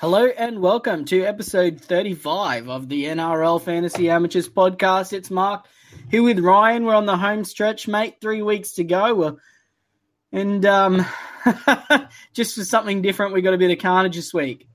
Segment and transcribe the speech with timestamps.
[0.00, 5.12] Hello and welcome to episode 35 of the NRL Fantasy Amateurs podcast.
[5.12, 5.66] It's Mark
[6.10, 6.86] here with Ryan.
[6.86, 8.16] We're on the home stretch, mate.
[8.18, 9.36] Three weeks to go.
[10.32, 11.04] And um,
[12.32, 14.66] just for something different, we got a bit of carnage this week.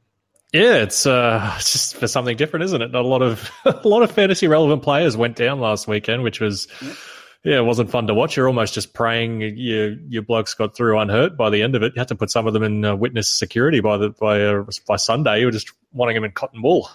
[0.53, 2.91] Yeah, it's uh, just for something different, isn't it?
[2.91, 6.39] Not a lot of a lot of fantasy relevant players went down last weekend, which
[6.39, 6.95] was yep.
[7.45, 8.35] Yeah, it wasn't fun to watch.
[8.35, 11.93] You're almost just praying your your blokes got through unhurt by the end of it.
[11.95, 14.63] You had to put some of them in uh, witness security by the by uh,
[14.87, 15.41] by Sunday.
[15.41, 16.89] You were just wanting them in cotton wool.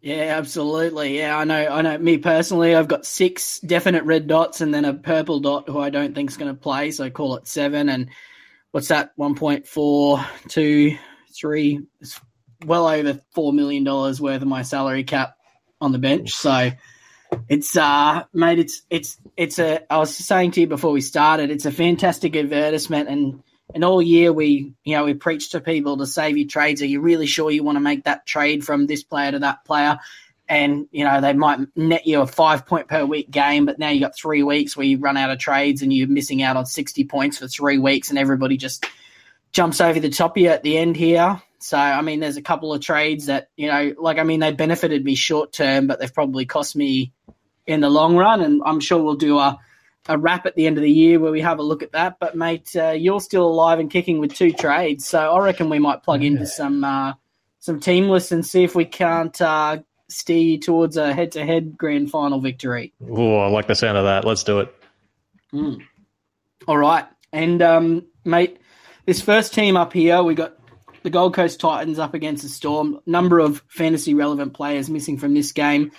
[0.00, 1.18] Yeah, absolutely.
[1.18, 1.66] Yeah, I know.
[1.68, 1.98] I know.
[1.98, 5.90] Me personally, I've got six definite red dots and then a purple dot who I
[5.90, 6.90] don't think is going to play.
[6.90, 7.90] So I call it seven.
[7.90, 8.08] And
[8.70, 9.12] what's that?
[9.16, 10.96] One point four, two,
[11.34, 11.80] three.
[12.00, 12.18] It's
[12.64, 15.36] well over four million dollars worth of my salary cap
[15.78, 16.32] on the bench.
[16.32, 16.70] So
[17.48, 18.58] it's uh, mate.
[18.58, 19.92] It's it's it's a.
[19.92, 21.50] I was saying to you before we started.
[21.50, 25.96] It's a fantastic advertisement and and all year we, you know, we preach to people
[25.96, 26.82] to save your trades.
[26.82, 29.64] Are you really sure you want to make that trade from this player to that
[29.64, 29.98] player?
[30.46, 33.88] And you know they might net you a five point per week game, but now
[33.88, 36.66] you got three weeks where you run out of trades and you're missing out on
[36.66, 38.84] sixty points for three weeks, and everybody just
[39.52, 41.40] jumps over the top of you at the end here.
[41.64, 44.52] So I mean, there's a couple of trades that you know, like I mean, they
[44.52, 47.12] benefited me short term, but they've probably cost me
[47.66, 48.42] in the long run.
[48.42, 49.58] And I'm sure we'll do a
[50.06, 52.18] a wrap at the end of the year where we have a look at that.
[52.20, 55.78] But mate, uh, you're still alive and kicking with two trades, so I reckon we
[55.78, 57.14] might plug into some uh,
[57.60, 62.40] some teamless and see if we can't uh, steer you towards a head-to-head grand final
[62.40, 62.92] victory.
[63.08, 64.26] Oh, I like the sound of that.
[64.26, 64.74] Let's do it.
[65.50, 65.80] Mm.
[66.68, 68.58] All right, and um, mate,
[69.06, 70.58] this first team up here, we got
[71.04, 72.98] the Gold Coast Titans up against the Storm.
[73.06, 75.92] Number of fantasy relevant players missing from this game.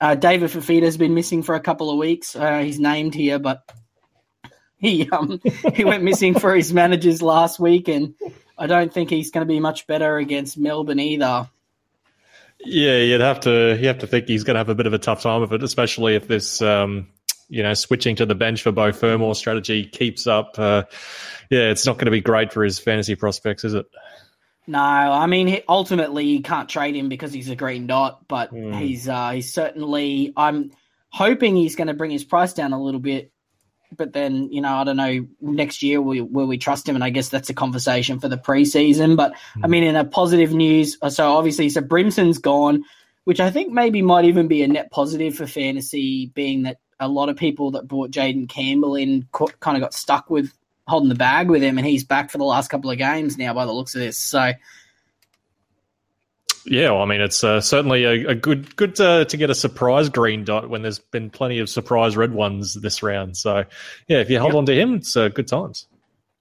[0.00, 2.34] Uh, David Fifita has been missing for a couple of weeks.
[2.36, 3.68] Uh, he's named here, but
[4.78, 5.40] he um,
[5.74, 8.14] he went missing for his managers last week, and
[8.56, 11.50] I don't think he's going to be much better against Melbourne either.
[12.64, 14.92] Yeah, you'd have to you have to think he's going to have a bit of
[14.92, 17.08] a tough time of it, especially if this um,
[17.48, 20.56] you know switching to the bench for Beau Fermor strategy keeps up.
[20.56, 20.84] Uh,
[21.50, 23.86] yeah, it's not going to be great for his fantasy prospects, is it?
[24.66, 28.78] No, I mean ultimately you can't trade him because he's a green dot, but mm.
[28.78, 30.32] he's uh, he's certainly.
[30.36, 30.70] I'm
[31.08, 33.32] hoping he's going to bring his price down a little bit,
[33.96, 36.94] but then you know I don't know next year will will we trust him?
[36.94, 39.16] And I guess that's a conversation for the preseason.
[39.16, 39.62] But mm.
[39.64, 42.84] I mean, in a positive news, uh, so obviously so Brimson's gone,
[43.24, 47.08] which I think maybe might even be a net positive for fantasy, being that a
[47.08, 50.52] lot of people that brought Jayden Campbell in kind of got stuck with
[50.86, 53.54] holding the bag with him, and he's back for the last couple of games now
[53.54, 54.18] by the looks of this.
[54.18, 54.52] So.
[56.64, 59.54] Yeah, well, I mean, it's uh, certainly a, a, good good uh, to get a
[59.54, 63.36] surprise green dot when there's been plenty of surprise red ones this round.
[63.36, 63.64] So,
[64.06, 64.58] yeah, if you hold yep.
[64.58, 65.88] on to him, it's uh, good times.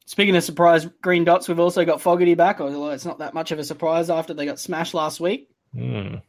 [0.05, 3.51] Speaking of surprise green dots, we've also got Fogarty back, although it's not that much
[3.51, 5.49] of a surprise after they got smashed last week.
[5.75, 6.21] Mm.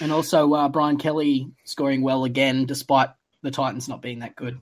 [0.00, 3.10] And also uh, Brian Kelly scoring well again, despite
[3.42, 4.58] the Titans not being that good.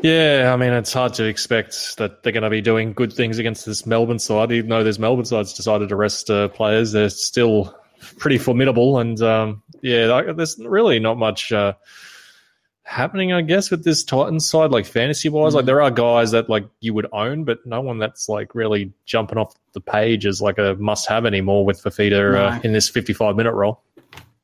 [0.00, 3.38] Yeah, I mean, it's hard to expect that they're going to be doing good things
[3.38, 6.92] against this Melbourne side, even though this Melbourne side's decided to rest uh, players.
[6.92, 7.74] They're still
[8.18, 11.72] pretty formidable, and um, yeah, there's really not much uh,
[12.82, 15.48] happening, I guess, with this Titans side, like fantasy wise.
[15.48, 15.56] Mm-hmm.
[15.56, 18.92] Like there are guys that like you would own, but no one that's like really
[19.06, 22.44] jumping off the page as like a must have anymore with Fifita no.
[22.46, 23.82] uh, in this 55 minute role.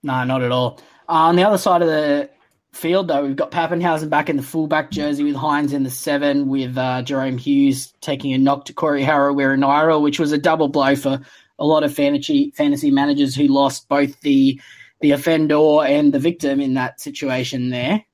[0.03, 0.81] No, not at all.
[1.09, 2.31] Uh, on the other side of the
[2.73, 3.25] field, though.
[3.25, 7.03] We've got Papenhuyzen back in the fullback jersey with Hynes in the seven, with uh,
[7.03, 11.21] Jahrome Hughes taking a knock to Corey Harawira-Naera, which was a double blow for
[11.59, 14.61] a lot of fantasy fantasy managers who lost both the
[15.01, 18.05] the offender and the victim in that situation there.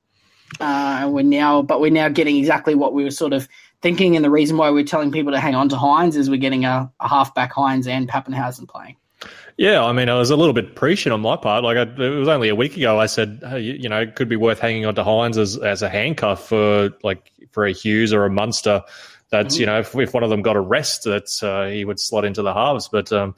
[0.60, 3.48] Uh, we're now, but we're now getting exactly what we were sort of
[3.82, 6.36] thinking, and the reason why we're telling people to hang on to Hynes is we're
[6.36, 8.96] getting a, a halfback Hynes and Papenhuyzen playing.
[9.58, 11.64] Yeah, I mean, I was a little bit prescient on my part.
[11.64, 14.28] Like, I, it was only a week ago I said, hey, you, know, it could
[14.28, 18.12] be worth hanging on to Hynes as, as a handcuff for like for a Hughes
[18.12, 18.84] or a Munster.
[19.30, 19.60] That's mm-hmm.
[19.60, 22.24] you know, if, if, one of them got a rest, that uh, he would slot
[22.24, 22.88] into the halves.
[22.88, 23.34] But um,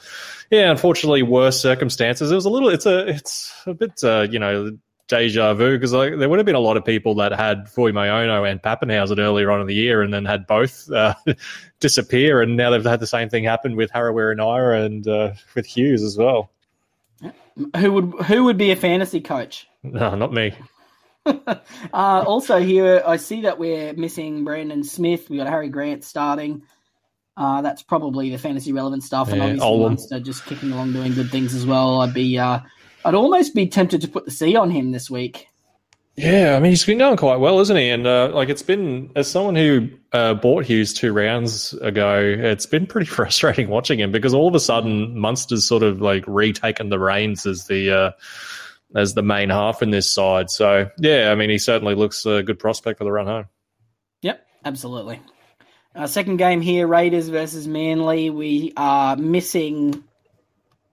[0.50, 2.31] yeah, unfortunately, worse circumstances.
[2.31, 2.69] It was a little.
[2.69, 3.09] It's a.
[3.09, 4.05] It's a bit.
[4.05, 4.77] Uh, you know,
[5.11, 8.62] deja vu because there would have been a lot of people that had Fuimaono and
[8.62, 11.15] Papenhuyzen earlier on in the year and then had both uh,
[11.81, 16.03] disappear, and now they've had the same thing happen with Harawira-Naera and uh, with Hughes
[16.03, 16.51] as well.
[17.77, 19.69] Who would who would be a fantasy coach?
[19.83, 20.55] No, not me.
[21.27, 21.57] uh,
[21.93, 25.29] also, here I see that we're missing Brandon Smith.
[25.29, 26.62] We got Harry Grant starting.
[27.37, 31.12] Uh, that's probably the fantasy relevant stuff, yeah, and obviously Munster just kicking along doing
[31.15, 32.01] good things as well.
[32.01, 32.61] I'd be uh,
[33.05, 35.49] I'd almost be tempted to put the C on him this week.
[36.17, 37.88] Yeah, I mean he's been going quite well, isn't he?
[37.88, 42.67] And uh, like it's been as someone who uh, bought Hughes two rounds ago, it's
[42.67, 46.91] been pretty frustrating watching him because all of a sudden Munster's sort of like retaken
[46.91, 48.11] the reins as the uh,
[48.94, 50.50] as the main half in this side.
[50.50, 53.47] So yeah, I mean he certainly looks a good prospect for the run home.
[54.20, 55.20] Yep, absolutely.
[55.94, 58.31] Uh, second game here, Raiders versus Manly.
[58.31, 60.05] We are missing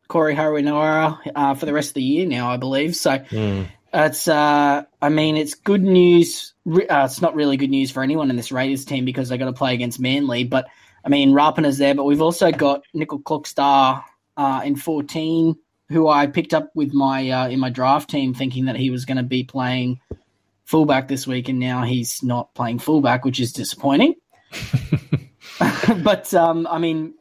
[0.08, 2.96] Corey Harawira uh, for the rest of the year now, I believe.
[2.96, 3.20] So.
[3.20, 3.68] Mm.
[3.94, 6.54] It's, uh, I mean, it's good news.
[6.68, 9.46] Uh, it's not really good news for anyone in this Raiders team because they got
[9.46, 10.44] to play against Manly.
[10.44, 10.68] But
[11.06, 14.04] I mean, Rapana's there, but we've also got Nickel Clockstar
[14.36, 15.56] uh, in 14,
[15.88, 19.06] who I picked up with my uh, in my draft team, thinking that he was
[19.06, 20.02] going to be playing
[20.66, 24.16] fullback this week, and now he's not playing fullback, which is disappointing.
[26.04, 27.14] but um, I mean,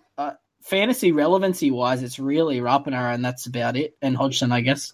[0.66, 3.96] fantasy relevancy wise, it's really Rapana, and that's about it.
[4.02, 4.92] And Hodgson, I guess.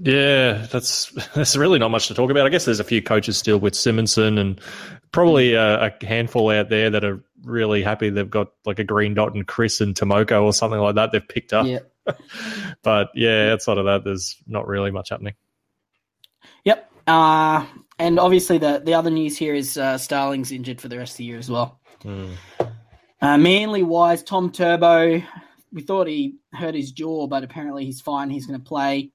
[0.00, 2.46] Yeah, that's there's really not much to talk about.
[2.46, 4.60] I guess there's a few coaches still with Simonson and
[5.12, 9.14] probably a, a, handful out there that are really happy they've got like a green
[9.14, 11.66] dot and Chris and Timoko or something like that they've picked up.
[11.66, 11.80] Yeah.
[12.82, 15.34] but yeah, outside of that, there's not really much happening.
[16.64, 16.90] Yep.
[17.06, 17.66] Uh,
[17.98, 21.18] and obviously the the other news here is uh, Starling's injured for the rest of
[21.18, 21.80] the year as well.
[22.04, 22.36] Mm.
[23.20, 25.22] Uh, Manly wise, Tom Turbo,
[25.72, 28.30] we thought he hurt his jaw, but apparently he's fine.
[28.30, 29.10] He's going to play.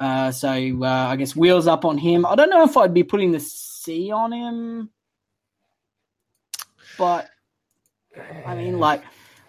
[0.00, 2.26] Uh, so uh, I guess wheels up on him.
[2.26, 4.90] I don't know if I'd be putting the C on him,
[6.96, 7.28] but
[8.46, 9.02] I mean, like,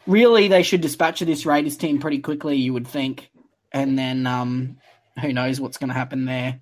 [0.07, 2.56] really, they should dispatch this Raiders team pretty quickly.
[2.56, 3.30] You would think,
[3.72, 4.78] and then um,
[5.22, 6.60] who knows what's going to happen there.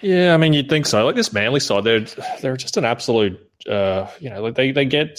[0.00, 1.04] Yeah, I mean, you'd think so.
[1.04, 2.06] Like this Manly side, they're
[2.40, 3.46] they're just an absolute.
[3.68, 5.18] Uh, you know, like they they get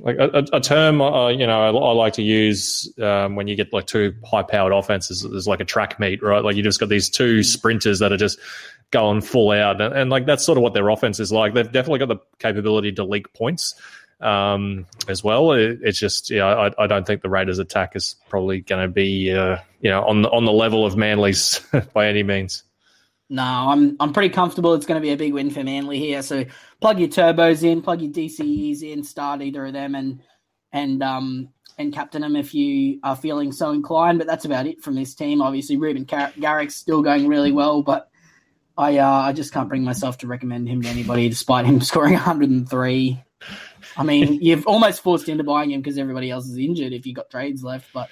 [0.00, 3.56] like a, a term uh, you know I, I, like to use um, when you
[3.56, 6.42] get like two high powered offenses is like a track meet right?
[6.42, 8.38] Like you just got these two sprinters that are just
[8.90, 11.54] going full out and, and, like that's sort of what their offense is like.
[11.54, 13.74] They've definitely got the capability to leak points
[14.20, 15.52] um, as well.
[15.52, 18.88] It, it's just yeah I, I, don't think the Raiders attack is probably going to
[18.88, 21.60] be uh, you know on the, on the level of Manly's
[21.92, 22.64] by any means
[23.30, 24.74] no, I'm I'm pretty comfortable.
[24.74, 26.22] It's going to be a big win for Manly here.
[26.22, 26.44] So
[26.80, 30.20] plug your turbos in, plug your DCEs in, start either of them, and
[30.72, 34.18] and um and captain them if you are feeling so inclined.
[34.18, 35.42] But that's about it from this team.
[35.42, 38.10] Obviously, Reuben Gar- Garrick's still going really well, but
[38.78, 42.14] I uh, I just can't bring myself to recommend him to anybody, despite him scoring
[42.14, 43.22] 103.
[43.96, 47.14] I mean, you've almost forced into buying him because everybody else is injured if you
[47.14, 48.08] got trades left, but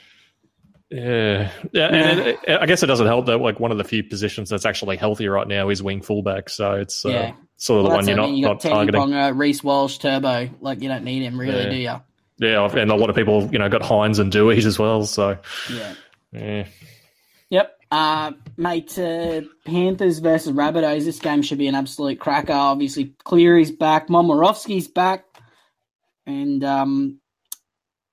[0.90, 3.84] yeah, yeah, and it, it, I guess it doesn't help that like one of the
[3.84, 6.48] few positions that's actually healthy right now is wing fullback.
[6.48, 7.32] So it's uh, yeah.
[7.56, 9.36] sort of well, the one you're not, you not targeting.
[9.36, 11.70] Reece Walsh, Turbo, like you don't need him really, yeah.
[11.70, 12.00] do you?
[12.38, 15.04] Yeah, and a lot of people, you know, got Hynes and Dewey as well.
[15.06, 15.38] So
[15.72, 15.94] yeah,
[16.32, 16.66] yeah.
[17.50, 18.98] Yep, uh, mate.
[18.98, 21.04] Uh, Panthers versus Rabbitohs.
[21.04, 22.52] This game should be an absolute cracker.
[22.52, 25.24] Obviously, Cleary's back, Momirovski's back,
[26.26, 27.20] and um,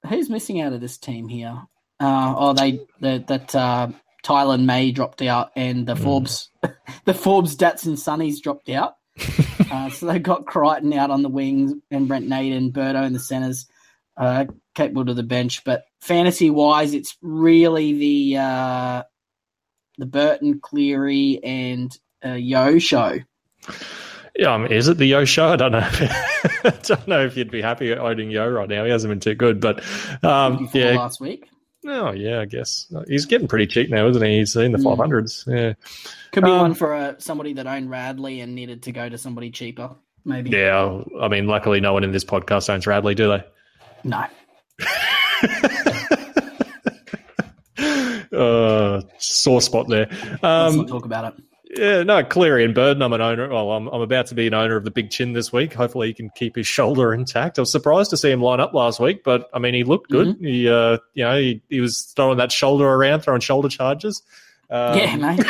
[0.08, 1.62] who's missing out of this team here?
[2.00, 3.90] Uh, oh, they the, that uh,
[4.24, 6.04] Taylan May dropped out, and the mm.
[6.04, 6.50] Forbes
[7.06, 8.96] the Forbes Datsun Sunnies dropped out.
[9.72, 13.20] uh, so they got Crichton out on the wings and Brent Naden, Burdo in the
[13.20, 13.68] centres,
[14.18, 14.46] uh,
[14.76, 15.64] Capewell to the bench.
[15.64, 19.04] But fantasy wise, it's really the uh,
[19.98, 21.96] the Burton Cleary and
[22.26, 23.20] uh, Yeo show.
[24.36, 25.50] Yeah, um, is it the Yo show?
[25.50, 25.88] I don't know.
[25.92, 28.84] I don't know if you'd be happy owning Yo right now.
[28.84, 29.84] He hasn't been too good, but
[30.24, 31.48] um, yeah, last week.
[31.86, 34.40] Oh yeah, I guess he's getting pretty cheap now, isn't he?
[34.40, 34.86] He's in the hmm.
[34.86, 35.46] five hundreds.
[35.48, 35.74] Yeah,
[36.32, 39.18] could be um, one for uh, somebody that owned Radley and needed to go to
[39.18, 39.92] somebody cheaper.
[40.26, 40.52] Maybe.
[40.52, 43.44] Yeah, I mean, luckily, no one in this podcast owns Radley, do they?
[44.06, 44.26] No.
[48.38, 50.08] uh, sore spot there.
[50.42, 51.44] Um, Let's not talk about it.
[51.76, 53.02] Yeah, no, Cleary and Burton.
[53.02, 53.50] I'm an owner.
[53.50, 55.74] Well, I'm, I'm about to be an owner of the Big Chin this week.
[55.74, 57.58] Hopefully, he can keep his shoulder intact.
[57.58, 60.10] I was surprised to see him line up last week, but I mean, he looked
[60.10, 60.28] good.
[60.28, 60.46] Mm-hmm.
[60.46, 64.22] He, uh, you know, he, he was throwing that shoulder around, throwing shoulder charges.
[64.70, 65.46] Um, yeah, mate.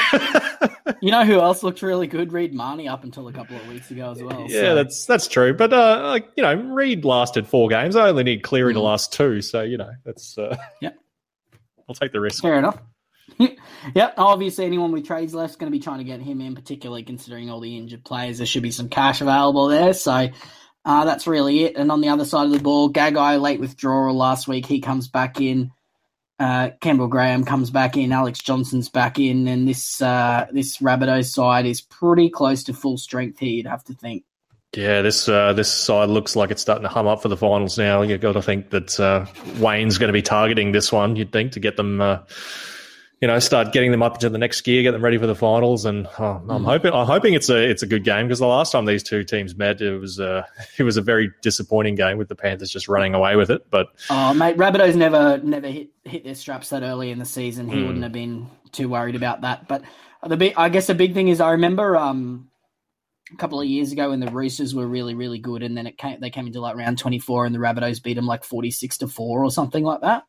[1.01, 2.33] you know who else looked really good?
[2.33, 4.45] Reed Mahoney up until a couple of weeks ago as well.
[4.49, 4.75] Yeah, so.
[4.75, 5.53] that's that's true.
[5.53, 7.95] But uh, like you know, Reed lasted four games.
[7.95, 8.77] I only need Cleary mm.
[8.77, 10.91] to last two, so you know that's uh, yeah.
[11.89, 12.41] I'll take the risk.
[12.41, 12.79] Fair enough.
[13.95, 14.13] yep.
[14.17, 17.03] Obviously, anyone with trades left is going to be trying to get him in, particularly
[17.03, 18.37] considering all the injured players.
[18.37, 19.93] There should be some cash available there.
[19.93, 20.29] So
[20.85, 21.75] uh, that's really it.
[21.75, 24.65] And on the other side of the ball, Gagai late withdrawal last week.
[24.65, 25.71] He comes back in.
[26.39, 28.11] Uh, Campbell Graham comes back in.
[28.11, 32.97] Alex Johnston's back in, and this uh, this Rabbitoh side is pretty close to full
[32.97, 33.49] strength here.
[33.49, 34.25] You'd have to think.
[34.75, 37.77] Yeah, this uh, this side looks like it's starting to hum up for the finals
[37.77, 38.01] now.
[38.01, 39.27] You've got to think that uh,
[39.59, 41.15] Wayne's going to be targeting this one.
[41.15, 42.19] You'd think to get them uh,
[43.23, 45.33] you know, start getting them up into the next gear, get them ready for the
[45.33, 45.85] finals.
[45.85, 46.65] And oh, I'm mm.
[46.65, 49.23] hoping, I'm hoping it's a it's a good game because the last time these two
[49.23, 50.45] teams met, it was a
[50.77, 53.65] it was a very disappointing game with the Panthers just running away with it.
[53.69, 57.69] But oh, mate, Rabbitohs never never hit hit their straps that early in the season.
[57.69, 57.85] He mm.
[57.87, 59.69] wouldn't have been too worried about that.
[59.69, 59.83] But
[60.27, 62.49] the big, I guess, the big thing is I remember um,
[63.31, 65.97] a couple of years ago when the Roosters were really really good, and then it
[65.97, 69.07] came they came into like round 24, and the Rabbitohs beat them like 46 to
[69.07, 70.25] four or something like that.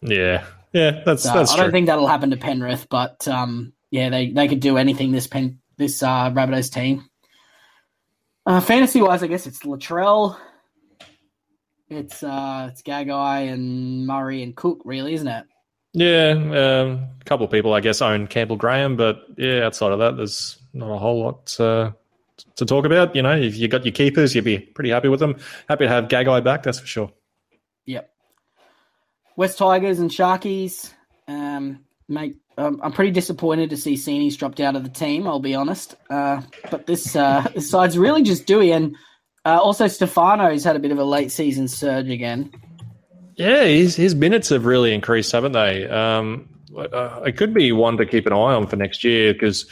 [0.00, 1.52] Yeah, yeah, that's so that's.
[1.52, 1.72] I don't true.
[1.72, 5.12] think that'll happen to Penrith, but um, yeah, they they could do anything.
[5.12, 7.08] This pen this uh, Rabbitohs team.
[8.46, 10.38] Uh, fantasy wise, I guess it's Latrell,
[11.90, 15.44] it's uh, it's Gagai and Murray and Cook, really, isn't it?
[15.94, 19.98] Yeah, um, a couple of people, I guess, own Campbell Graham, but yeah, outside of
[20.00, 21.92] that, there's not a whole lot uh,
[22.56, 23.16] to talk about.
[23.16, 25.36] You know, if you got your keepers, you'd be pretty happy with them.
[25.68, 27.12] Happy to have Gagai back, that's for sure.
[27.86, 28.10] Yep.
[29.38, 30.92] West Tigers and Sharkies,
[31.28, 31.78] um,
[32.08, 32.38] mate.
[32.58, 35.28] Um, I'm pretty disappointed to see Seeney's dropped out of the team.
[35.28, 36.42] I'll be honest, uh,
[36.72, 38.96] but this uh, this side's really just Dewey, and
[39.44, 42.52] uh, also Stefano's had a bit of a late season surge again.
[43.36, 45.88] Yeah, his his minutes have really increased, haven't they?
[45.88, 49.70] Um, uh, it could be one to keep an eye on for next year because.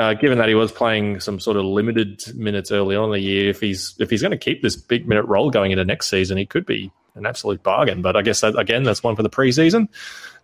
[0.00, 3.20] Uh, given that he was playing some sort of limited minutes early on in the
[3.20, 6.08] year, if he's if he's going to keep this big minute role going into next
[6.08, 8.02] season, he could be an absolute bargain.
[8.02, 9.88] But I guess that again, that's one for the preseason.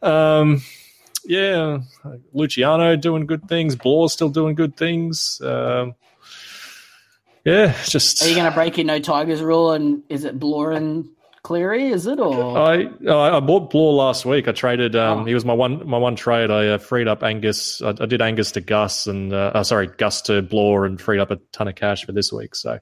[0.02, 0.62] Um,
[1.24, 1.78] yeah,
[2.32, 3.76] Luciano doing good things.
[3.76, 5.40] Blore still doing good things.
[5.42, 5.94] Um,
[7.44, 8.22] yeah, just.
[8.22, 9.72] Are you going to break your no Tigers rule?
[9.72, 11.08] And is it Blore and
[11.42, 11.88] Cleary?
[11.88, 14.48] Is it or I I bought Blore last week.
[14.48, 14.96] I traded.
[14.96, 15.24] Um, oh.
[15.24, 16.50] He was my one my one trade.
[16.50, 17.80] I uh, freed up Angus.
[17.82, 21.20] I, I, did Angus to Gus and uh, oh, sorry Gus to Blore and freed
[21.20, 22.54] up a ton of cash for this week.
[22.54, 22.78] So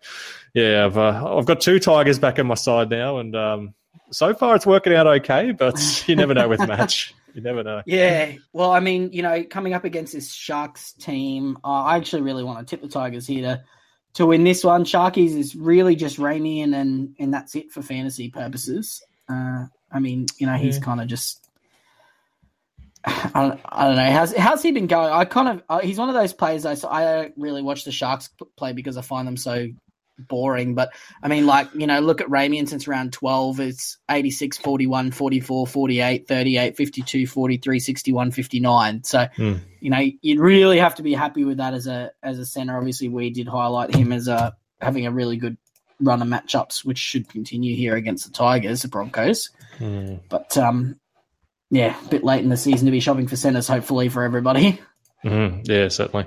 [0.54, 3.74] yeah, I've uh, I've got two Tigers back in my side now, and um,
[4.10, 5.52] so far it's working out okay.
[5.52, 7.14] But you never know with match.
[7.34, 7.82] You never know.
[7.84, 8.32] Yeah.
[8.54, 12.42] Well, I mean, you know, coming up against this Sharks team, uh, I actually really
[12.42, 13.64] want to tip the Tigers here to
[14.16, 14.84] to win this one.
[14.84, 19.02] Sharkies is really just Ramien and and that's it for fantasy purposes.
[19.28, 20.84] Uh, I mean, you know, he's yeah.
[20.84, 21.42] kind of just.
[23.04, 24.10] I don't, I don't know.
[24.10, 25.12] How's how's he been going?
[25.12, 27.92] I kind of uh, he's one of those players I I don't really watch the
[27.92, 29.68] Sharks play because I find them so
[30.18, 30.74] boring.
[30.74, 30.92] But
[31.22, 33.60] I mean, like, you know, look at Ramien since round 12.
[33.60, 39.04] It's 86, 41, 44, 48, 38, 52, 43, 61, 59.
[39.04, 39.60] So, mm.
[39.80, 42.76] you know, you'd really have to be happy with that as a as a center.
[42.76, 45.56] Obviously, we did highlight him as a having a really good
[46.00, 49.50] run of matchups, which should continue here against the Tigers, the Broncos.
[49.78, 50.20] Mm.
[50.28, 51.00] But um,
[51.70, 54.80] yeah, a bit late in the season to be shopping for centers, hopefully for everybody.
[55.24, 55.62] Mm-hmm.
[55.64, 56.26] Yeah, certainly.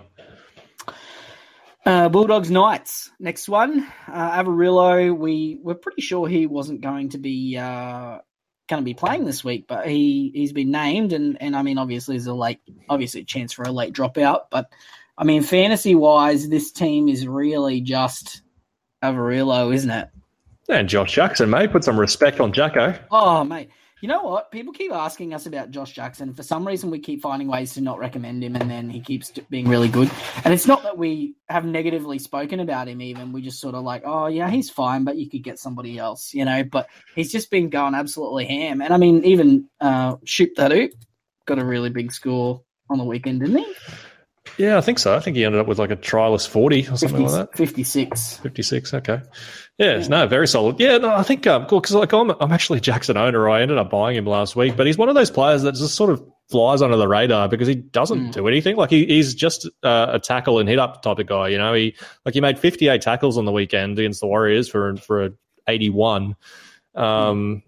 [1.86, 3.10] Uh, Bulldogs Knights.
[3.20, 5.18] Next one, uh, Averillo.
[5.18, 8.20] We were pretty sure he wasn't going to be uh,
[8.68, 11.78] going to be playing this week, but he he's been named, and and I mean,
[11.78, 12.60] obviously, there's a late,
[12.90, 14.70] obviously, a chance for a late dropout, but
[15.18, 18.42] I mean, fantasy wise, this team is really just
[19.04, 20.10] Averillo, isn't it?
[20.70, 22.94] And Josh Jackson, mate, put some respect on Jacko.
[23.10, 23.70] Oh, mate,
[24.02, 24.52] you know what?
[24.52, 26.34] People keep asking us about Josh Jackson.
[26.34, 29.32] For some reason, we keep finding ways to not recommend him, and then he keeps
[29.50, 30.10] being really good.
[30.46, 33.34] And it's not that we have negatively spoken about him, even.
[33.34, 36.34] We just sort of like, oh, yeah, he's fine, but you could get somebody else,
[36.34, 36.64] you know?
[36.64, 38.82] But he's just been going absolutely ham.
[38.82, 40.92] And I mean, even uh, Shoot That Oop
[41.46, 43.74] got a really big score on the weekend, didn't he?
[44.60, 45.16] Yeah, I think so.
[45.16, 47.58] I think he ended up with like a trialist 40 or something 50, like that.
[47.58, 48.38] 56.
[48.40, 49.22] 56, okay.
[49.78, 50.08] Yeah, yeah.
[50.10, 50.78] no, very solid.
[50.82, 53.50] Yeah, no, I think um, cool because like I'm, I'm actually a Jackson owner.
[53.50, 55.96] I ended up buying him last week, but he's one of those players that just
[55.96, 58.32] sort of flies under the radar because he doesn't mm.
[58.34, 58.76] do anything.
[58.76, 61.48] Like he, he's just uh, a tackle and hit up type of guy.
[61.48, 64.98] You know, he like he made 58 tackles on the weekend against the Warriors for
[64.98, 65.32] for a
[65.70, 66.36] 81.
[66.96, 67.64] Um,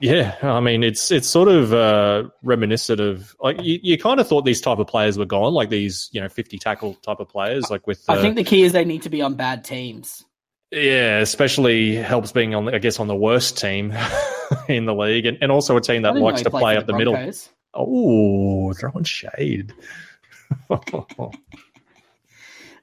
[0.00, 4.28] yeah, I mean it's it's sort of uh, reminiscent of like you, you kind of
[4.28, 7.28] thought these type of players were gone, like these you know fifty tackle type of
[7.28, 8.04] players, like with.
[8.08, 10.24] I think the key is they need to be on bad teams.
[10.70, 13.94] Yeah, especially helps being on I guess on the worst team
[14.68, 16.98] in the league, and, and also a team that likes to play up the, the
[16.98, 17.32] middle.
[17.72, 19.72] Oh, throwing shade.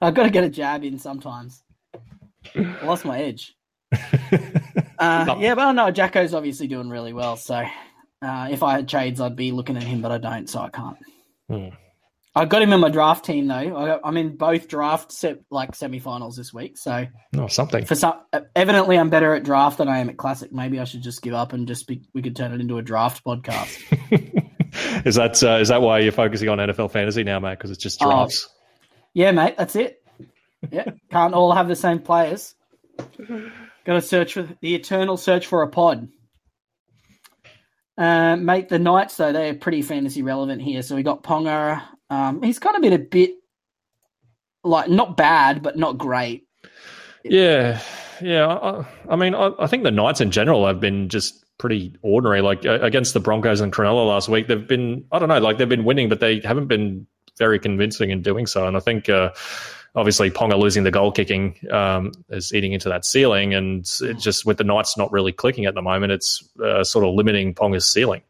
[0.01, 1.63] I've got to get a jab in sometimes.
[2.55, 3.55] I lost my edge.
[5.01, 7.35] Uh, yeah, but no, Jacko's obviously doing really well.
[7.35, 7.55] So
[8.21, 10.69] uh, if I had trades, I'd be looking at him, but I don't, so I
[10.69, 10.97] can't.
[11.49, 11.69] Hmm.
[12.33, 13.55] I got him in my draft team though.
[13.55, 16.77] I am in both draft set, like semifinals this week.
[16.77, 17.05] So
[17.35, 18.13] oh, something for some.
[18.55, 20.53] Evidently, I'm better at draft than I am at classic.
[20.53, 22.03] Maybe I should just give up and just be.
[22.13, 23.77] We could turn it into a draft podcast.
[25.05, 27.57] is that uh, is that why you're focusing on NFL fantasy now, mate?
[27.57, 28.47] Because it's just drafts.
[29.13, 29.55] yeah, mate.
[29.57, 30.01] That's it.
[30.71, 32.55] Yeah, can't all have the same players.
[33.85, 36.07] Got to search for the eternal search for a pod.
[37.97, 40.81] Uh, mate, the Knights though they're pretty fantasy relevant here.
[40.81, 41.81] So we got Ponga.
[42.09, 43.35] Um, he's kind of been a bit
[44.63, 46.47] like not bad, but not great.
[47.23, 47.81] Yeah,
[48.21, 48.47] yeah.
[48.47, 52.41] I, I mean, I, I, think the Knights in general have been just pretty ordinary.
[52.41, 55.69] Like against the Broncos and Cronulla last week, they've been I don't know, like they've
[55.69, 57.07] been winning, but they haven't been
[57.37, 58.67] very convincing in doing so.
[58.67, 59.09] And I think.
[59.09, 59.31] Uh,
[59.95, 64.45] obviously Ponga losing the goal kicking um, is eating into that ceiling, and it just
[64.45, 67.85] with the Knights not really clicking at the moment, it's uh, sort of limiting Ponga's
[67.85, 68.21] ceiling.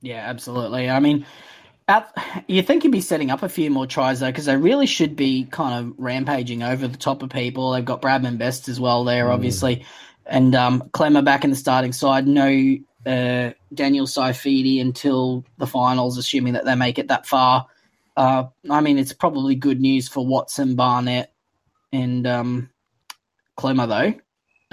[0.00, 0.88] Yeah, absolutely.
[0.88, 1.26] I mean,
[1.88, 2.12] at,
[2.46, 5.16] you think he'd be setting up a few more tries though, because they really should
[5.16, 7.72] be kind of rampaging over the top of people.
[7.72, 9.32] They've got Bradman Best as well there, mm.
[9.32, 9.84] obviously,
[10.24, 12.26] and um, Klemmer back in the starting side.
[12.26, 12.76] No
[13.06, 17.66] uh, Daniel Saifiti until the finals, assuming that they make it that far.
[18.16, 21.32] Uh, I mean, it's probably good news for Watson, Barnett,
[21.92, 22.70] and um,
[23.58, 24.20] Klemmer, though.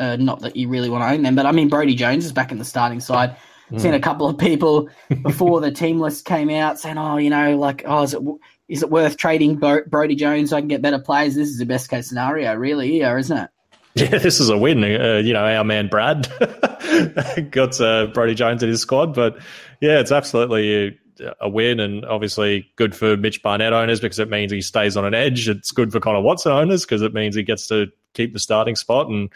[0.03, 2.31] Uh, not that you really want to own them, but I mean, Brodie Jones is
[2.31, 3.35] back in the starting side.
[3.69, 3.79] Mm.
[3.79, 4.89] Seen a couple of people
[5.21, 8.21] before the team list came out saying, "Oh, you know, like, oh, is it
[8.67, 11.65] is it worth trading Brodie Jones so I can get better players?" This is the
[11.65, 13.49] best case scenario, really, yeah, isn't it?
[13.95, 14.83] Yeah, this is a win.
[14.83, 16.27] Uh, you know, our man Brad
[17.51, 19.37] got uh, Brodie Jones in his squad, but
[19.79, 20.97] yeah, it's absolutely
[21.41, 25.05] a win and obviously good for Mitch Barnett owners because it means he stays on
[25.05, 25.47] an edge.
[25.47, 28.75] It's good for Connor Watson owners because it means he gets to keep the starting
[28.75, 29.07] spot.
[29.07, 29.29] And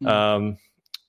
[0.00, 0.06] hmm.
[0.06, 0.58] um,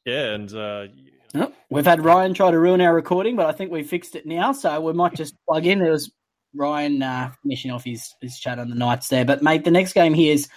[0.05, 0.87] yeah, and uh,
[1.35, 4.25] oh, we've had Ryan try to ruin our recording, but I think we fixed it
[4.25, 4.51] now.
[4.51, 5.79] So we might just plug in.
[5.79, 6.11] There was
[6.53, 9.25] Ryan uh, finishing off his, his chat on the Knights there.
[9.25, 10.47] But, mate, the next game here is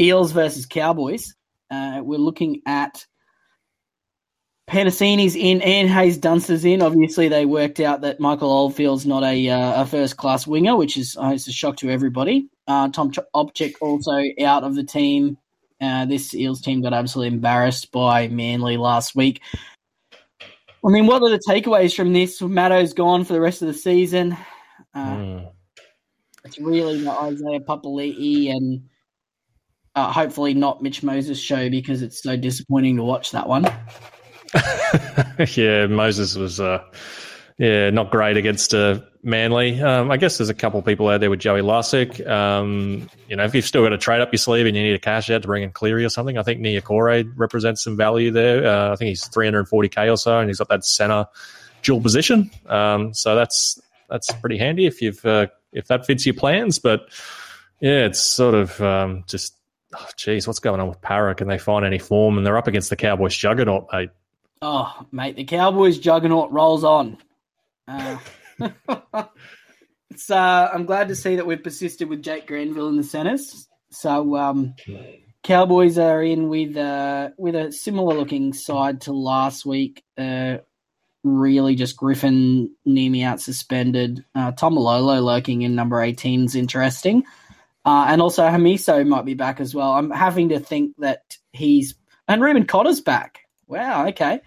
[0.00, 1.34] Eels versus Cowboys.
[1.70, 3.04] Uh, we're looking at
[4.68, 6.82] Penisini's in and Haze Dunster's in.
[6.82, 10.98] Obviously, they worked out that Michael Oldfield's not a, uh, a first class winger, which
[10.98, 12.48] is uh, a shock to everybody.
[12.66, 15.38] Uh, Tom Ch- Opacic also out of the team.
[15.80, 19.40] Uh, this Eels team got absolutely embarrassed by Manly last week.
[20.42, 22.42] I mean, what are the takeaways from this?
[22.42, 24.36] Matto's gone for the rest of the season.
[24.94, 25.50] Mm.
[26.44, 28.82] It's really not Isaiah Papali'i and
[29.94, 33.66] uh, hopefully not Mitch Moses' show because it's so disappointing to watch that one.
[35.56, 36.82] yeah, Moses was uh,
[37.58, 39.80] yeah not great against uh, Manly.
[39.80, 42.26] Um, I guess there's a couple of people out there with Joey Lussick.
[42.26, 44.94] Um, you know, if you've still got a trade up your sleeve and you need
[44.94, 48.30] a cash out to bring in Cleary or something, I think Niukore represents some value
[48.30, 48.66] there.
[48.66, 51.26] Uh, I think he's 340k or so, and he's got that center
[51.82, 52.50] dual position.
[52.66, 56.78] Um, so that's that's pretty handy if you've uh, if that fits your plans.
[56.78, 57.08] But
[57.80, 59.54] yeah, it's sort of um, just
[59.94, 61.34] oh, geez, what's going on with Para?
[61.34, 62.38] Can they find any form?
[62.38, 64.10] And they're up against the Cowboys juggernaut, mate.
[64.60, 67.18] Oh, mate, the Cowboys juggernaut rolls on.
[67.86, 68.18] Uh,
[70.10, 70.30] it's.
[70.30, 73.68] Uh, I'm glad to see that we've persisted with Jake Granville in the centres.
[73.90, 74.74] So, um,
[75.42, 80.04] Cowboys are in with uh, with a similar looking side to last week.
[80.16, 80.58] Uh,
[81.22, 84.24] really, just Griffin Neame out suspended.
[84.34, 87.24] Uh, Taumalolo lurking in number 18 is interesting.
[87.84, 89.92] Uh, and also Hamiso might be back as well.
[89.92, 91.94] I'm having to think that he's
[92.26, 93.47] and Reuben Cotter's back.
[93.68, 94.40] Wow, okay.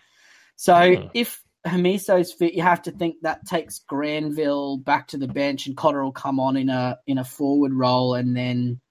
[0.55, 1.09] So mm.
[1.13, 5.77] if Hamiso's fit, you have to think that takes Granville back to the bench, and
[5.77, 8.81] Cotter will come on in a in a forward role, and then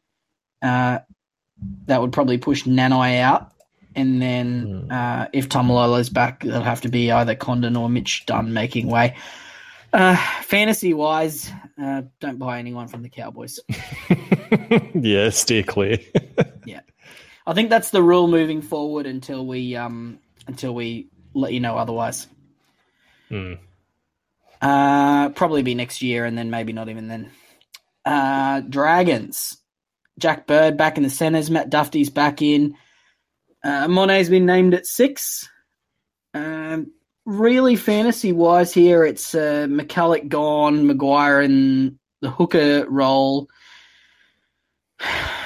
[0.63, 1.01] uh,
[1.87, 3.53] that would probably push Nanai out.
[3.97, 4.93] And then mm.
[4.93, 9.17] uh, if Taumalolo's back, it'll have to be either Condon or Mitch Dunn making way.
[9.93, 11.51] Uh, fantasy wise,
[11.83, 13.59] uh, don't buy anyone from the Cowboys.
[14.95, 15.99] yeah, steer clear.
[16.65, 16.81] yeah,
[17.51, 21.77] I think that's the rule moving forward until we um until we let you know
[21.77, 22.29] otherwise.
[23.29, 23.55] Hmm.
[24.63, 27.33] Uh, probably be next year, and then maybe not even then.
[28.05, 29.57] Uh, Dragons.
[30.17, 31.51] Jack Bird back in the centres.
[31.51, 32.77] Matt Duffy's back in.
[33.65, 35.49] Uh, Monet's been named at six.
[36.33, 36.93] Um,
[37.25, 43.49] really, fantasy wise, here it's uh, McCullough gone, McGuire in the hooker role.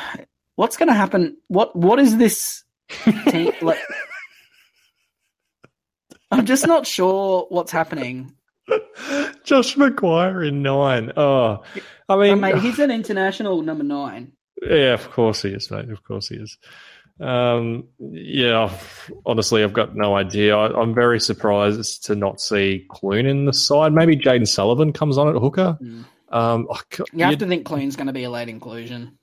[0.56, 1.36] What's going to happen?
[1.48, 2.64] What What is this
[3.28, 3.78] team like?
[6.30, 8.34] I'm just not sure what's happening.
[9.44, 11.12] Josh McGuire in nine.
[11.16, 11.62] Oh,
[12.08, 14.32] I mean, oh, mate, he's an international number nine.
[14.62, 15.90] Yeah, of course he is, mate.
[15.90, 16.56] Of course he is.
[17.20, 18.76] Um, yeah,
[19.24, 20.56] honestly, I've got no idea.
[20.56, 23.92] I, am very surprised to not see Clune in the side.
[23.92, 25.78] Maybe Jayden Sullivan comes on at hooker.
[25.80, 26.04] Mm.
[26.30, 26.80] Um, oh,
[27.12, 29.16] you have to think Clune's going to be a late inclusion.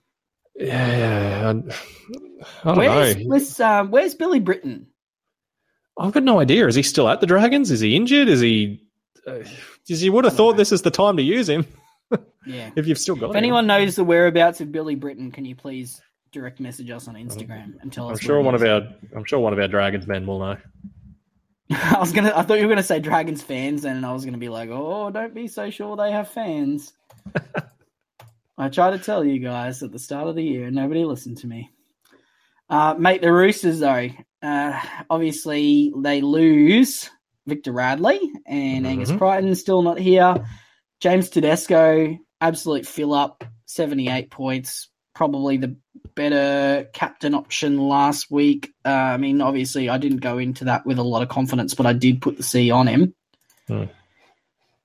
[0.62, 1.54] Yeah,
[2.64, 3.24] I, I where's, know.
[3.24, 4.88] Where's, uh, where's Billy Britton?
[5.98, 6.68] I've got no idea.
[6.68, 7.72] Is he still at the Dragons?
[7.72, 8.28] Is he injured?
[8.28, 8.84] Is he?
[9.28, 9.40] Uh,
[9.86, 11.66] you would have thought this is the time to use him.
[12.46, 12.72] yeah.
[12.76, 13.26] if you've still got.
[13.26, 13.38] If him.
[13.38, 17.80] anyone knows the whereabouts of Billy Britton, can you please direct message us on Instagram
[17.82, 18.20] and tell us?
[18.20, 18.88] I'm sure one of our.
[19.16, 20.58] I'm sure one of our Dragons men will know.
[21.72, 22.34] I was gonna.
[22.36, 25.10] I thought you were gonna say Dragons fans, and I was gonna be like, "Oh,
[25.10, 26.94] don't be so sure they have fans."
[28.62, 31.48] I tried to tell you guys at the start of the year, nobody listened to
[31.48, 31.72] me.
[32.70, 34.10] Uh, mate, the Roosters though,
[34.44, 37.10] uh, obviously they lose
[37.48, 38.90] Victor Radley and Mhm.
[38.90, 40.46] Angus Crichton still not here.
[41.00, 45.76] James Tedesco, absolute fill up, seventy-eight points, probably the
[46.16, 48.72] better captain option last week.
[48.86, 51.88] Uh, I mean, obviously, I didn't go into that with a lot of confidence, but
[51.88, 53.16] I did put the C on him.
[53.68, 53.86] Hmm.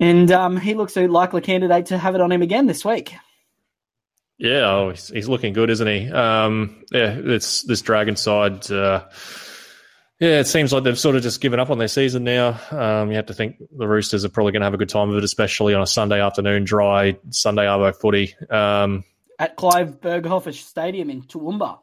[0.01, 3.15] And um, he looks a likely candidate to have it on him again this week.
[4.39, 6.11] Yeah, oh, he's, he's looking good, isn't he?
[6.11, 8.71] Um, yeah, it's this Dragon side.
[8.71, 9.05] Uh,
[10.21, 12.59] yeah, it seems like they've sort of just given up on their season now.
[12.71, 15.11] Um, you have to think the Roosters are probably going to have a good time
[15.11, 18.35] of it, especially on a Sunday afternoon, dry Sunday arvo footy.
[18.51, 19.05] Um,
[19.39, 21.79] At Clive Berghofer Stadium in Toowoomba.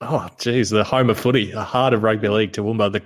[0.00, 3.02] oh, geez, the home of footy, the heart of rugby league, Toowoomba, the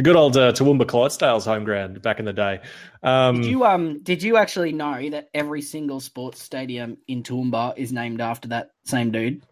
[0.00, 2.60] the good old uh, Toowoomba Clydesdales home ground back in the day.
[3.02, 7.76] Um, Did you um did you actually know that every single sports stadium in Toowoomba
[7.76, 9.42] is named after that same dude?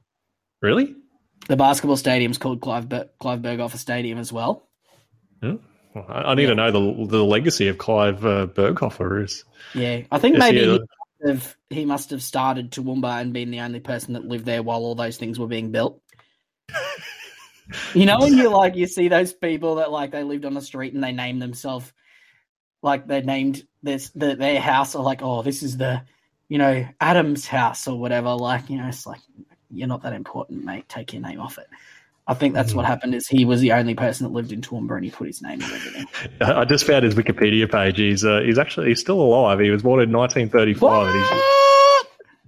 [0.62, 0.94] really?
[1.48, 4.66] The basketball stadium's called Clive Ber- Clive Berghofer Stadium as well.
[5.42, 5.60] Well,
[6.08, 9.44] I, I need to know the the legacy of Clive uh, Berghofer is.
[9.74, 10.78] Yeah, I think maybe he a-
[11.22, 14.62] he, have, he must have started Toowoomba and been the only person that lived there
[14.62, 16.00] while all those things were being built.
[17.94, 20.60] you know when you like you see those people that like they lived on the
[20.60, 21.92] street and they named themselves
[22.82, 26.02] like they named this the, their house or like oh this is the
[26.48, 29.20] you know Adam's house or whatever like you know it's like
[29.70, 31.66] you're not that important mate take your name off it.
[32.28, 34.96] I think that's what happened is he was the only person that lived in Toowoomba
[34.96, 36.06] and he put his name in everything.
[36.42, 37.96] I just found his Wikipedia page.
[37.96, 39.60] He's uh, he's actually he's still alive.
[39.60, 41.57] He was born in 1935.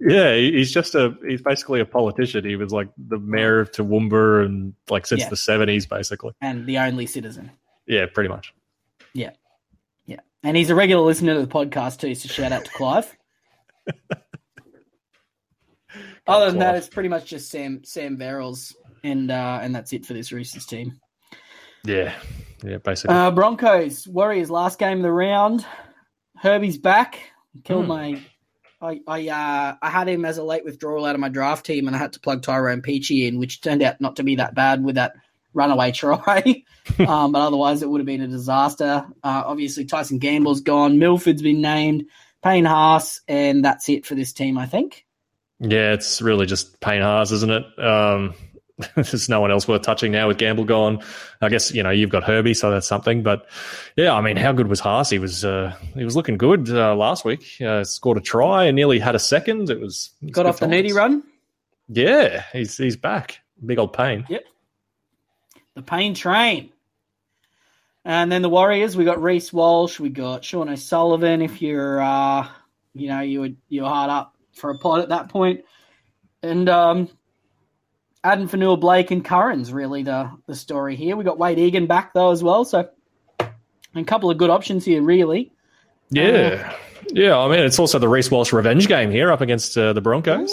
[0.01, 0.15] And he's, What?
[0.15, 2.45] yeah, he's just a he's basically a politician.
[2.45, 5.29] He was like the mayor of Toowoomba and like since Yeah.
[5.29, 6.33] the 70s, basically.
[6.41, 7.51] And the only citizen.
[7.87, 8.55] Yeah, pretty much.
[9.15, 9.31] Yeah.
[10.07, 13.17] Yeah, and he's a regular listener to the podcast too, so shout out to Clive.
[16.27, 20.07] Other than that, it's pretty much just Sam Sam Verrills and uh, and that's it
[20.07, 21.01] for this Roosters team.
[21.85, 22.15] Yeah,
[22.63, 23.17] yeah, basically.
[23.17, 25.65] Uh, Broncos, Warriors, last game of the round.
[26.37, 27.19] Herbie's back.
[27.65, 27.89] Killed Hmm.
[27.89, 28.23] my
[28.81, 31.87] I I uh, I had him as a late withdrawal out of my draft team
[31.87, 34.55] and I had to plug Tyrone Peachey in, which turned out not to be that
[34.55, 35.15] bad with that
[35.53, 36.65] runaway try.
[36.99, 39.07] um, but otherwise, it would have been a disaster.
[39.23, 40.99] Uh, obviously, Tyson Gamble's gone.
[40.99, 42.07] Milford's been named.
[42.43, 45.05] Payne Haas, and that's it for this team, I think.
[45.59, 47.79] yeah, it's really just Payne Haas, isn't it?
[47.79, 48.35] Um,
[48.95, 51.03] there's no one else worth touching now with Gamble gone.
[51.41, 53.23] I guess you know you've got Herbie, so that's something.
[53.23, 53.47] But
[53.97, 55.11] yeah, I mean, how good was Haas?
[55.11, 57.61] He was uh, he was looking good uh, last week.
[57.61, 59.71] Uh, scored a try and nearly had a second.
[59.71, 61.23] It was it was Got off the needy run.
[61.89, 63.41] Yeah, he's he's back.
[63.65, 64.25] Big old pain.
[64.29, 64.45] Yep,
[65.75, 66.73] the pain train.
[68.05, 71.43] And then the Warriors, we got Reese Walsh, we got Sean O'Sullivan.
[71.43, 72.49] If you're, uh,
[72.95, 75.65] you know, you were you're hard up for a pod at that point,
[76.43, 77.11] and um,
[78.23, 81.17] Addin Fonua Blake and Curran's really the the story here.
[81.17, 82.89] We got Wade Egan back though as well, so
[83.95, 85.53] a couple of good options here, really.
[86.11, 86.75] Yeah,
[87.13, 87.39] yeah.
[87.39, 90.53] I mean, it's also the Reese Walsh revenge game here up against uh, the Broncos.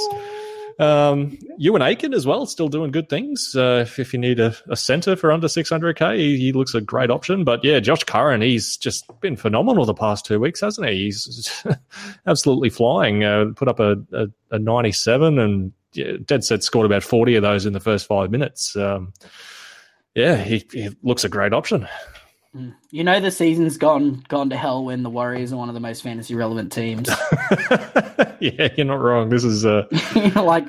[0.80, 3.56] Um, and Aitken as well, still doing good things.
[3.56, 6.82] Uh, if, if you need a, a centre for under 600k, he, he looks a
[6.82, 7.44] great option.
[7.44, 11.06] But yeah, Josh Curran, he's just been phenomenal the past two weeks, hasn't he?
[11.06, 11.66] He's
[12.28, 13.24] absolutely flying.
[13.24, 15.74] Uh, put up a, a, a 97 and
[16.26, 18.76] dead set scored about 40 of those in the first five minutes.
[18.76, 19.14] Um,
[20.16, 21.88] yeah, he, he looks a great option.
[22.90, 25.80] You know, the season's gone gone to hell when the Warriors are one of the
[25.82, 27.08] most fantasy relevant teams.
[28.40, 29.30] yeah, you're not wrong.
[29.30, 29.86] This is uh,
[30.36, 30.66] like,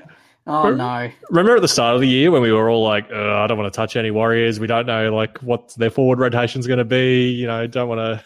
[0.47, 3.37] oh no, remember at the start of the year when we were all like, "Uh,
[3.37, 4.61] I don't want to touch any Warriors.
[4.61, 7.31] We don't know like what their forward rotation's going to be.
[7.31, 8.25] You know, don't want to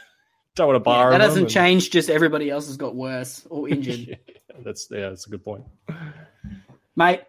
[0.56, 1.92] don't want to Yeah, bar that hasn't and- changed.
[1.92, 3.98] Just everybody else has got worse or injured.
[4.08, 4.16] Yeah,
[4.64, 5.62] that's yeah, that's a good point.
[6.96, 7.22] Mate,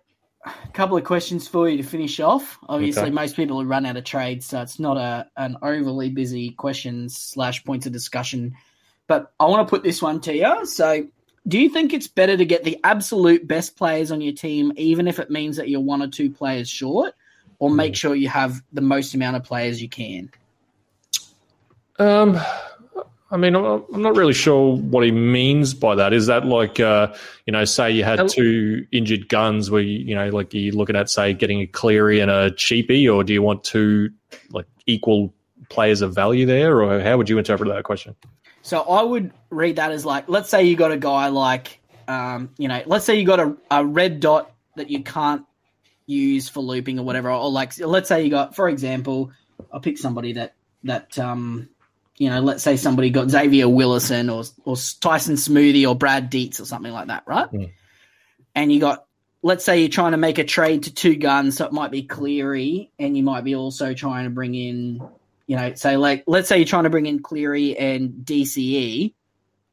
[0.45, 2.57] a couple of questions for you to finish off.
[2.67, 3.11] Obviously, Okay.
[3.11, 7.17] most people have run out of trades, so it's not a an overly busy questions
[7.17, 8.53] slash points of discussion.
[9.07, 10.65] But I want to put this one to you.
[10.65, 11.07] So,
[11.47, 15.07] do you think it's better to get the absolute best players on your team, even
[15.07, 17.13] if it means that you're one or two players short,
[17.59, 17.77] or Hmm.
[17.77, 20.29] make sure you have the most amount of players you can?
[21.99, 22.39] Um,
[23.33, 26.13] I mean, I'm not really sure what he means by that.
[26.13, 27.11] Is that like, uh,
[27.47, 30.95] you know, say you had two injured guns, where you, you know, like you're looking
[30.95, 34.11] at, say, getting a Cleary and a Cheapy, or do you want two
[34.51, 35.33] like equal
[35.69, 38.15] players of value there, or how would you interpret that question?
[38.61, 42.51] So I would read that as like, let's say you got a guy like, um,
[42.59, 45.43] you know, let's say you got a, a red dot that you can't
[46.05, 49.31] use for looping or whatever, or like, let's say you got, for example,
[49.71, 51.69] I'll pick somebody that that um,
[52.17, 56.59] you know, let's say somebody got Xavier Willison or or Tyson Smoothy or Brad Dietz
[56.59, 57.51] or something like that, right?
[57.51, 57.71] Mm.
[58.55, 59.05] And you got,
[59.41, 62.03] let's say you're trying to make a trade to two guns, so it might be
[62.03, 65.01] Cleary, and you might be also trying to bring in,
[65.47, 69.13] you know, say like, let's say you're trying to bring in Cleary and DCE,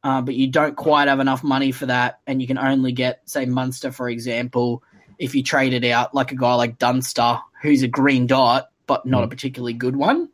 [0.03, 3.21] uh, but you don't quite have enough money for that, and you can only get,
[3.29, 4.83] say, Munster, for example,
[5.19, 9.05] if you trade it out like a guy like Dunster, who's a green dot, but
[9.05, 10.31] not a particularly good one.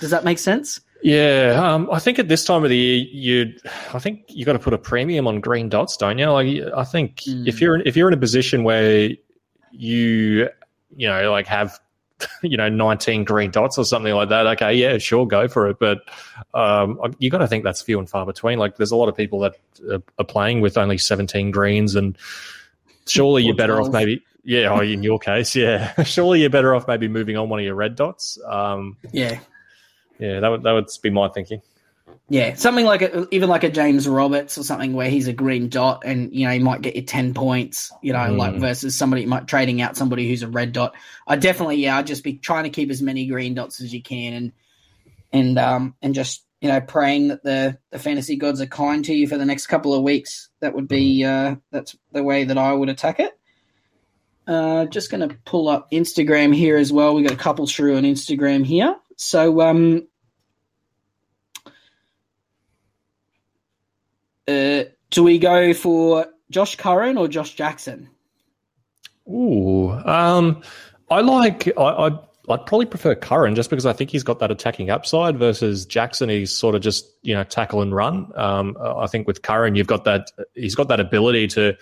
[0.00, 0.80] Does that make sense?
[1.02, 3.54] Yeah, um, I think at this time of the year, you,
[3.94, 6.26] I think you got to put a premium on green dots, don't you?
[6.30, 7.46] Like, I think Mm.
[7.48, 9.08] if you're if you're in a position where
[9.72, 10.48] you,
[10.96, 11.78] you know, like have,
[12.42, 15.78] you know, 19 green dots or something like that, okay, yeah, sure, go for it.
[15.78, 16.00] But
[16.54, 18.58] um, you got to think that's few and far between.
[18.58, 19.54] Like, there's a lot of people that
[20.18, 22.18] are, playing with only 17 greens, and
[23.06, 24.22] surely you're better off maybe.
[24.44, 26.02] Yeah, oh, in your case, yeah.
[26.04, 28.38] Surely you're better off maybe moving on one of your red dots.
[28.46, 29.38] Um, Yeah.
[30.20, 31.62] Yeah, that would that would be my thinking.
[32.28, 35.68] Yeah, something like a, even like a James Roberts or something where he's a green
[35.68, 38.36] dot and you know he might get you ten points, you know, Mm.
[38.36, 40.94] like versus somebody might trading out somebody who's a red dot.
[41.26, 44.02] I definitely yeah, I'd just be trying to keep as many green dots as you
[44.02, 44.52] can and
[45.32, 49.14] and um and just you know praying that the the fantasy gods are kind to
[49.14, 50.50] you for the next couple of weeks.
[50.60, 53.32] That would be uh that's the way that I would attack it.
[54.46, 57.14] Uh, just going to pull up Instagram here as well.
[57.14, 58.96] We got a couple through on Instagram here.
[59.16, 60.08] So um,
[64.50, 68.08] Uh, do we go for Josh Curran or Josh Jackson?
[69.28, 70.62] Ooh, um,
[71.10, 71.68] I like.
[71.78, 75.38] I, I'd, I'd probably prefer Curran just because I think he's got that attacking upside
[75.38, 76.28] versus Jackson.
[76.28, 78.32] He's sort of just you know tackle and run.
[78.34, 80.30] Um, I think with Curran, you've got that.
[80.54, 81.76] He's got that ability to.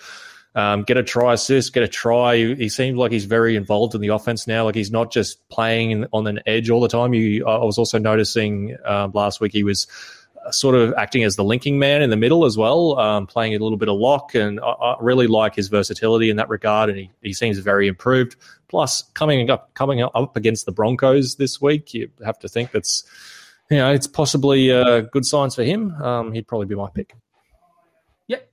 [0.55, 2.35] Um, get a try assist, get a try.
[2.35, 4.65] He, he seems like he's very involved in the offense now.
[4.65, 7.13] Like he's not just playing on an edge all the time.
[7.13, 9.85] You, I was also noticing um, last week he was
[10.51, 13.59] sort of acting as the linking man in the middle as well, um, playing a
[13.59, 14.35] little bit of lock.
[14.35, 16.89] And I, I really like his versatility in that regard.
[16.89, 18.35] And he, he seems very improved.
[18.67, 23.03] Plus, coming up coming up against the Broncos this week, you have to think that's
[23.69, 25.91] you know it's possibly uh, good signs for him.
[26.01, 27.15] Um, he'd probably be my pick.
[28.27, 28.51] Yep.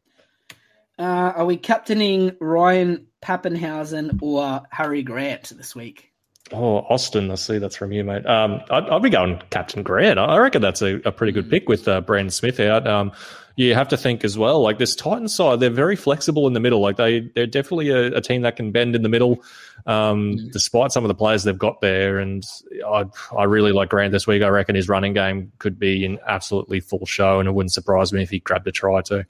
[0.99, 6.13] Uh, are we captaining Ryan Papenhuyzen or Harry Grant this week?
[6.53, 8.25] Oh, Austin, I see that's from you, mate.
[8.25, 10.19] Um, I'd, I'd be going Captain Grant.
[10.19, 12.87] I reckon that's a, a pretty good pick with uh, Brandon Smith out.
[12.87, 13.11] Um,
[13.57, 16.61] you have to think as well, like this Titans side, they're very flexible in the
[16.61, 16.81] middle.
[16.81, 19.43] Like they, they're definitely a, a team that can bend in the middle,
[19.87, 20.53] um, Mm.
[20.53, 22.19] despite some of the players they've got there.
[22.19, 22.45] And
[22.87, 23.07] I,
[23.37, 24.43] I really like Grant this week.
[24.43, 28.13] I reckon his running game could be in absolutely full show, and it wouldn't surprise
[28.13, 29.25] me if he grabbed a try too.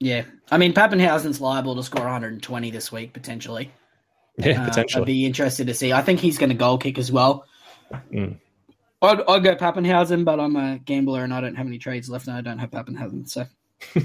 [0.00, 0.24] Yeah.
[0.50, 3.70] I mean, Papenhuyzen's liable to score 120 this week, potentially.
[4.38, 5.02] Yeah, Uh, potentially.
[5.02, 5.92] I'd be interested to see.
[5.92, 7.46] I think he's going to goal kick as well.
[8.12, 8.38] Mm.
[9.02, 12.26] I'd, I'd go Papenhuyzen, but I'm a gambler and I don't have any trades left
[12.26, 13.28] and I don't have Papenhuyzen.
[13.28, 13.46] So.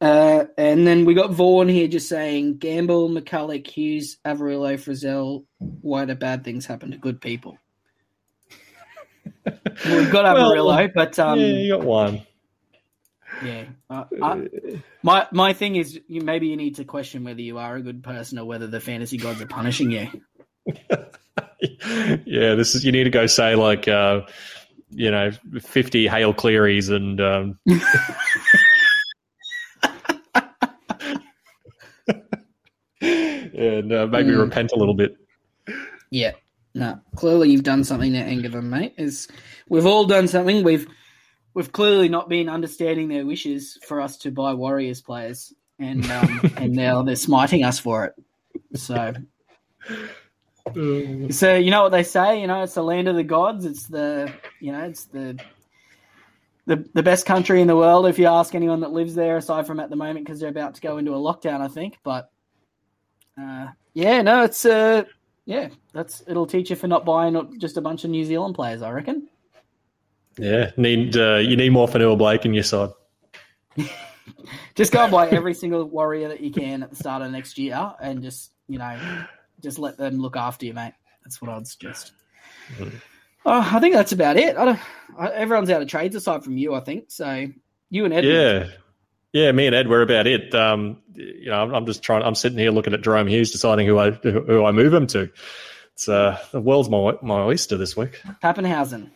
[0.00, 5.44] uh, and then we got Vaughan here just saying Gamble, McCullough, Hughes, Averillo, Frizell.
[5.58, 7.58] Why do bad things happen to good people?
[9.44, 12.26] Well, we've got Well, but um, yeah, you got one.
[13.44, 13.64] Yeah.
[13.90, 14.48] Uh, I,
[15.02, 18.02] my my thing is, you maybe you need to question whether you are a good
[18.02, 20.08] person or whether the fantasy gods are punishing you.
[22.24, 24.22] yeah, this is you need to go say like uh,
[24.90, 25.30] you know
[25.60, 27.58] fifty Hail Clearys and um,
[33.00, 34.40] and uh, maybe Mm.
[34.40, 35.16] repent a little bit.
[36.10, 36.32] Yeah.
[36.74, 36.98] No.
[37.16, 38.94] Clearly you've done something to anger them, mate.
[38.96, 39.28] Is
[39.68, 40.64] we've all done something.
[40.64, 40.86] We've
[41.54, 45.52] we've clearly not been understanding their wishes for us to buy Warriors players.
[45.78, 48.14] And um, and now they're smiting us for it.
[48.76, 49.14] So
[51.30, 53.86] so you know what they say, you know, it's the land of the gods, it's
[53.86, 55.38] the you know, it's the
[56.66, 59.66] the, the best country in the world if you ask anyone that lives there aside
[59.66, 62.30] from at the moment because they're about to go into a lockdown i think but
[63.38, 65.04] uh, yeah no it's uh
[65.44, 68.80] yeah that's it'll teach you for not buying just a bunch of new zealand players
[68.80, 69.28] i reckon
[70.38, 72.90] Yeah, need uh, you need more Fonua Blake in your side.
[74.74, 77.58] just go and buy every single warrior that you can at the start of next
[77.58, 78.98] year and just you know
[79.62, 80.92] just let them look after you mate
[81.24, 82.12] that's what i'd suggest
[82.78, 82.92] Mhm.
[83.46, 84.78] oh, i think that's about it I don't,
[85.18, 87.46] I, everyone's out of trades aside from you i think so
[87.90, 88.68] you and ed Yeah.
[89.32, 90.54] Yeah, me and Ed were about it.
[90.54, 92.22] Um, you know, I'm, I'm just trying.
[92.22, 95.28] I'm sitting here looking at Jahrome Hughes, deciding who I who I move him to.
[95.94, 98.22] It's uh, the world's my my oyster this week.
[98.40, 99.10] Papenhuyzen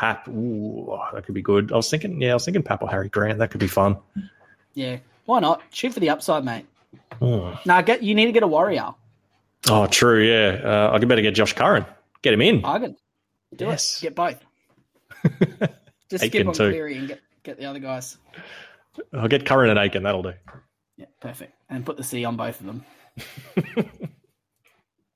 [0.00, 1.72] Pap, ooh, that could be good.
[1.72, 3.38] I was thinking, yeah, I was thinking Pap or Harry Grant.
[3.38, 3.98] That could be fun.
[4.72, 5.60] Yeah, why not?
[5.72, 6.64] Shoot for the upside, mate.
[7.18, 7.50] Hmm.
[7.66, 8.94] Now, get you need to get a warrior.
[9.68, 10.22] Oh, true.
[10.24, 11.84] Yeah, uh, I could better get Josh Curran.
[12.22, 12.64] Get him in.
[12.64, 12.96] I can
[13.54, 13.98] do Yes.
[13.98, 14.02] it.
[14.04, 14.42] Get both.
[16.08, 16.70] Just skip Aiken on too.
[16.70, 18.16] Cleary and get, get the other guys.
[19.12, 20.02] I'll get Curran and Aiken.
[20.04, 20.32] That'll do.
[20.96, 21.52] Yeah, perfect.
[21.68, 22.84] And put the C on both of them.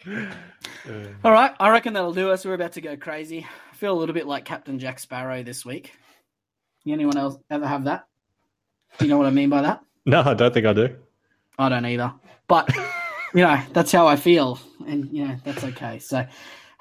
[0.06, 2.44] All right, I reckon that'll do us.
[2.44, 3.46] We're about to go crazy.
[3.72, 5.92] I feel a little bit like Captain Jack Sparrow this week.
[6.86, 8.06] Anyone else ever have that?
[8.98, 9.80] Do you know what I mean by that?
[10.04, 10.96] No, I don't think I do.
[11.58, 12.12] I don't either.
[12.46, 12.70] But
[13.34, 15.98] you know, that's how I feel, and you know that's okay.
[15.98, 16.26] So,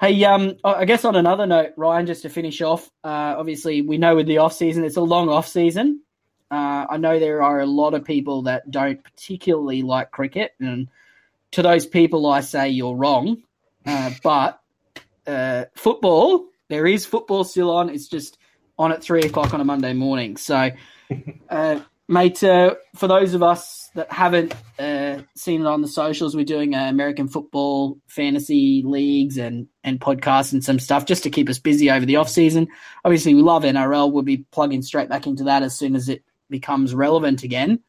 [0.00, 3.80] hey, um, I I guess on another note, Ryan, just to finish off, uh, obviously
[3.80, 6.02] we know with the off season, it's a long off season.
[6.50, 10.88] Uh, I know there are a lot of people that don't particularly like cricket, and
[11.54, 13.42] to those people, I say you're wrong.
[13.86, 14.60] Uh, but
[15.26, 17.90] uh, football, there is football still on.
[17.90, 18.38] It's just
[18.78, 20.36] on at three o'clock on a Monday morning.
[20.36, 20.70] So,
[21.48, 26.34] uh, mate, uh, for those of us that haven't uh, seen it on the socials,
[26.34, 31.30] we're doing uh, American football fantasy leagues and and podcasts and some stuff just to
[31.30, 32.66] keep us busy over the off season.
[33.04, 34.10] Obviously, we love NRL.
[34.10, 37.80] We'll be plugging straight back into that as soon as it becomes relevant again.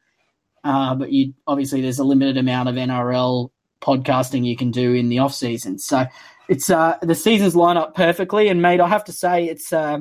[0.62, 5.18] But you obviously there's a limited amount of NRL podcasting you can do in the
[5.18, 5.78] off season.
[5.78, 6.06] So
[6.48, 8.48] it's uh, the seasons line up perfectly.
[8.48, 9.98] And mate, I have to say it's uh,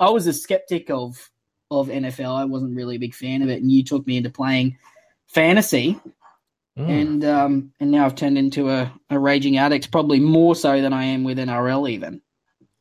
[0.00, 1.30] I was a skeptic of
[1.70, 2.36] of NFL.
[2.36, 4.78] I wasn't really a big fan of it, and you took me into playing
[5.26, 5.98] fantasy,
[6.78, 6.88] Mm.
[6.88, 10.92] and um, and now I've turned into a, a raging addict, probably more so than
[10.92, 12.20] I am with NRL even.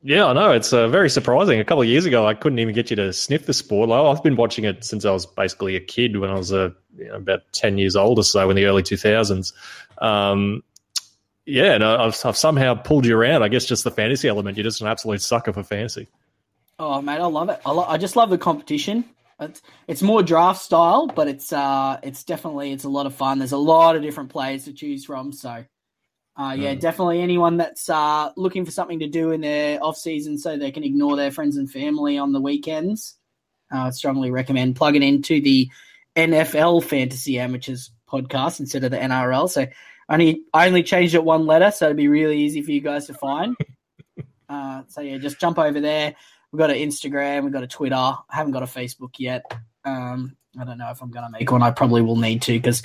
[0.02, 0.52] Yeah, I know.
[0.52, 1.60] It's uh, very surprising.
[1.60, 3.89] A couple of years ago, I couldn't even get you to sniff the sport.
[3.89, 6.71] Like, I've been watching it since I was basically a kid when I was uh,
[6.97, 9.54] you know, about 10 years old or so in the early 2000s.
[10.04, 10.63] Um,
[11.46, 13.44] yeah, and I've, I've somehow pulled you around.
[13.44, 14.58] I guess just the fantasy element.
[14.58, 16.08] You're just an absolute sucker for fantasy.
[16.80, 17.60] Oh mate, I love it.
[17.66, 19.06] I, lo- I just love the competition.
[19.39, 23.39] It's, it's more draft style, but it's uh it's definitely it's a lot of fun.
[23.39, 25.32] There's a lot of different players to choose from.
[25.34, 25.66] So
[26.36, 26.80] uh, yeah, Mm.
[26.80, 30.72] definitely anyone that's uh, looking for something to do in their off season so they
[30.72, 33.18] can ignore their friends and family on the weekends.
[33.72, 35.70] Uh, I strongly recommend plugging into the
[36.16, 39.48] NFL Fantasy Amateurs podcast instead of the NRL.
[39.50, 39.68] So
[40.10, 43.08] only I only changed it one letter, so it'd be really easy for you guys
[43.08, 43.56] to find.
[44.50, 46.16] uh, so yeah, just jump over there.
[46.52, 47.96] We've got an Instagram, we've got a Twitter.
[47.96, 49.44] I haven't got a Facebook yet.
[49.86, 51.63] Um, I don't know if I'm going to make one.
[51.63, 52.84] I probably will need to because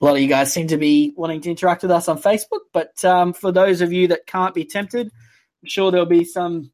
[0.00, 2.60] a lot of you guys seem to be wanting to interact with us on Facebook.
[2.72, 6.72] But um, for those of you that can't be tempted, I'm sure there'll be some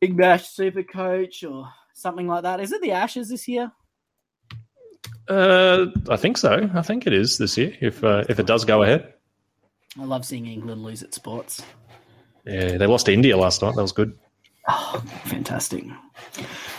[0.00, 2.60] Big Bash Super Coach or something like that.
[2.60, 3.72] Is it the Ashes this year?
[5.28, 6.70] Uh, I think so.
[6.74, 9.12] I think it is this year, if uh, if it does go ahead.
[9.98, 11.62] I love seeing England lose at sports.
[12.44, 13.74] Yeah, they lost to India last night.
[13.74, 14.18] That was good.
[14.68, 15.84] Oh, fantastic.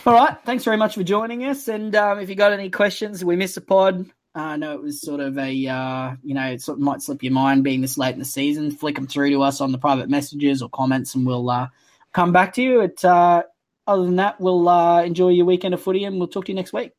[0.06, 0.36] All right.
[0.44, 1.68] Thanks very much for joining us.
[1.68, 4.06] And um, if you got any questions, we missed a pod.
[4.34, 7.02] Uh, I know it was sort of a, uh, you know, it sort of might
[7.02, 8.70] slip your mind being this late in the season.
[8.70, 11.68] Flick them through to us on the private messages or comments and we'll uh,
[12.12, 12.80] come back to you.
[12.80, 13.42] It, uh,
[13.88, 16.56] other than that, we'll uh, enjoy your weekend of footy and we'll talk to you
[16.56, 16.92] next week.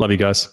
[0.00, 0.48] Love you guys.